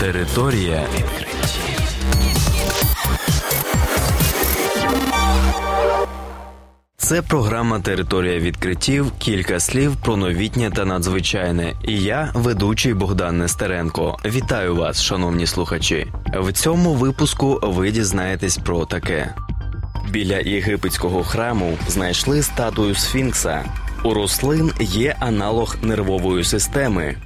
Територія 0.00 0.82
відкриттів. 0.94 1.80
Це 6.96 7.22
програма 7.22 7.80
Територія 7.80 8.38
відкриттів. 8.38 9.12
Кілька 9.18 9.60
слів 9.60 9.96
про 9.96 10.16
новітнє 10.16 10.70
та 10.70 10.84
надзвичайне. 10.84 11.74
І 11.84 12.02
я, 12.02 12.30
ведучий 12.34 12.94
Богдан 12.94 13.38
Нестеренко. 13.38 14.16
Вітаю 14.24 14.76
вас, 14.76 15.02
шановні 15.02 15.46
слухачі. 15.46 16.06
В 16.34 16.52
цьому 16.52 16.94
випуску 16.94 17.60
ви 17.62 17.90
дізнаєтесь 17.90 18.56
про 18.58 18.86
таке: 18.86 19.34
біля 20.10 20.38
єгипетського 20.38 21.24
храму 21.24 21.78
знайшли 21.88 22.42
статую 22.42 22.94
Сфінкса. 22.94 23.64
У 24.04 24.14
рослин 24.14 24.72
є 24.80 25.16
аналог 25.20 25.76
нервової 25.82 26.44
системи. 26.44 27.16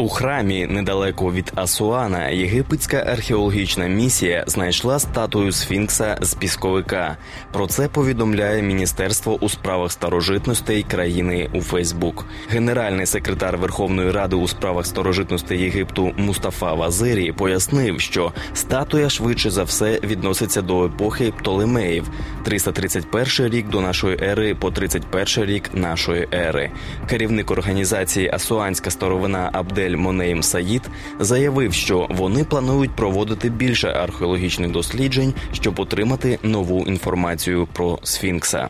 У 0.00 0.08
храмі 0.08 0.66
недалеко 0.66 1.32
від 1.32 1.52
Асуана 1.54 2.28
єгипетська 2.28 2.96
археологічна 2.96 3.86
місія 3.86 4.44
знайшла 4.46 4.98
статую 4.98 5.52
Сфінкса 5.52 6.18
з 6.20 6.34
пісковика. 6.34 7.16
Про 7.52 7.66
це 7.66 7.88
повідомляє 7.88 8.62
Міністерство 8.62 9.38
у 9.40 9.48
справах 9.48 9.92
старожитностей 9.92 10.82
країни 10.82 11.50
у 11.54 11.60
Фейсбук. 11.60 12.26
Генеральний 12.48 13.06
секретар 13.06 13.56
Верховної 13.56 14.10
Ради 14.10 14.36
у 14.36 14.48
справах 14.48 14.86
старожитностей 14.86 15.60
Єгипту 15.60 16.12
Мустафа 16.16 16.74
Вазирі 16.74 17.32
пояснив, 17.32 18.00
що 18.00 18.32
статуя 18.54 19.10
швидше 19.10 19.50
за 19.50 19.62
все 19.62 20.00
відноситься 20.04 20.62
до 20.62 20.84
епохи 20.84 21.32
Птолемеїв, 21.38 22.10
331 22.44 23.52
рік 23.52 23.68
до 23.68 23.80
нашої 23.80 24.18
ери 24.22 24.54
по 24.54 24.70
31 24.70 25.44
рік 25.44 25.70
нашої 25.74 26.28
ери. 26.32 26.70
Керівник 27.08 27.50
організації 27.50 28.30
Асуанська 28.32 28.90
старовина 28.90 29.50
Абдель 29.52 29.89
Монеєм 29.96 30.42
Саїд 30.42 30.82
заявив, 31.20 31.72
що 31.72 32.06
вони 32.10 32.44
планують 32.44 32.90
проводити 32.90 33.50
більше 33.50 33.88
археологічних 33.88 34.70
досліджень, 34.70 35.34
щоб 35.52 35.80
отримати 35.80 36.38
нову 36.42 36.86
інформацію 36.86 37.68
про 37.72 37.98
Сфінкса. 38.02 38.68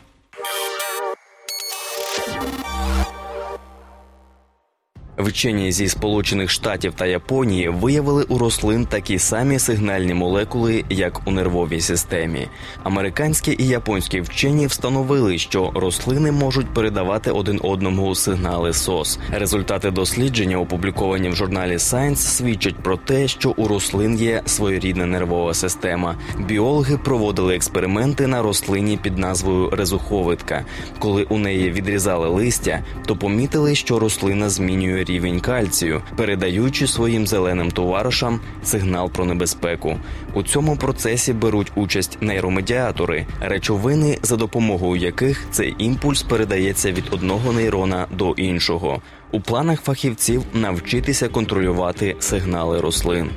Вчені 5.17 5.71
зі 5.71 5.87
Сполучених 5.87 6.49
Штатів 6.49 6.93
та 6.95 7.05
Японії 7.05 7.69
виявили 7.69 8.23
у 8.23 8.37
рослин 8.37 8.85
такі 8.85 9.19
самі 9.19 9.59
сигнальні 9.59 10.13
молекули, 10.13 10.83
як 10.89 11.21
у 11.27 11.31
нервовій 11.31 11.81
системі. 11.81 12.47
Американські 12.83 13.55
і 13.59 13.67
японські 13.67 14.21
вчені 14.21 14.67
встановили, 14.67 15.37
що 15.37 15.71
рослини 15.75 16.31
можуть 16.31 16.73
передавати 16.73 17.31
один 17.31 17.59
одному 17.63 18.15
сигнали 18.15 18.73
СОС. 18.73 19.19
Результати 19.31 19.91
дослідження, 19.91 20.57
опубліковані 20.57 21.29
в 21.29 21.35
журналі 21.35 21.73
Science, 21.73 22.15
свідчать 22.15 22.75
про 22.75 22.97
те, 22.97 23.27
що 23.27 23.49
у 23.49 23.67
рослин 23.67 24.17
є 24.17 24.41
своєрідна 24.45 25.05
нервова 25.05 25.53
система. 25.53 26.15
Біологи 26.47 26.97
проводили 26.97 27.55
експерименти 27.55 28.27
на 28.27 28.41
рослині 28.41 28.97
під 28.97 29.17
назвою 29.17 29.69
резуховидка. 29.69 30.65
Коли 30.99 31.23
у 31.23 31.37
неї 31.37 31.71
відрізали 31.71 32.27
листя, 32.27 32.83
то 33.05 33.15
помітили, 33.15 33.75
що 33.75 33.99
рослина 33.99 34.49
змінює 34.49 35.01
рівень 35.11 35.39
кальцію, 35.39 36.01
передаючи 36.15 36.87
своїм 36.87 37.27
зеленим 37.27 37.71
товаришам 37.71 38.39
сигнал 38.63 39.11
про 39.11 39.25
небезпеку. 39.25 39.97
У 40.33 40.43
цьому 40.43 40.77
процесі 40.77 41.33
беруть 41.33 41.71
участь 41.75 42.17
нейромедіатори, 42.21 43.25
речовини, 43.41 44.17
за 44.21 44.35
допомогою 44.35 45.01
яких 45.01 45.45
цей 45.51 45.75
імпульс 45.77 46.23
передається 46.23 46.91
від 46.91 47.03
одного 47.11 47.53
нейрона 47.53 48.07
до 48.11 48.31
іншого. 48.31 49.01
У 49.31 49.41
планах 49.41 49.81
фахівців 49.81 50.43
навчитися 50.53 51.27
контролювати 51.27 52.15
сигнали 52.19 52.81
рослин. 52.81 53.29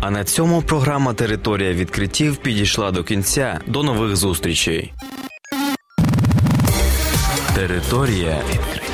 А 0.00 0.10
на 0.10 0.24
цьому 0.24 0.62
програма 0.62 1.14
Територія 1.14 1.72
відкриттів 1.72 2.36
підійшла 2.36 2.90
до 2.90 3.04
кінця. 3.04 3.60
До 3.66 3.82
нових 3.82 4.16
зустрічей. 4.16 4.92
Територія 7.54 8.38
відкриттів. 8.50 8.85